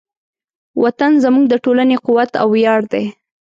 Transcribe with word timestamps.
وطن 0.83 1.11
زموږ 1.23 1.45
د 1.49 1.53
ټولنې 1.63 1.95
قوت 2.05 2.31
او 2.41 2.47
ویاړ 2.53 2.81
دی. 2.93 3.05